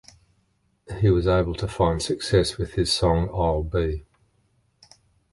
[0.99, 4.03] He was able to find success with his song I'll Be.